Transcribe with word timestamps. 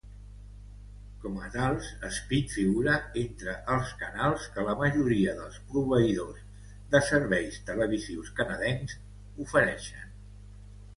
Com 1.25 1.35
a 1.47 1.49
tals, 1.55 1.89
Speed 2.19 2.49
figura 2.53 2.95
entre 3.25 3.53
els 3.75 3.93
canals 4.01 4.49
que 4.57 4.65
la 4.69 4.77
majoria 4.81 5.37
dels 5.43 5.61
proveïdors 5.69 6.67
de 6.97 7.05
serveis 7.13 7.63
televisius 7.71 8.37
canadencs 8.41 9.01
ofereixen. 9.47 10.15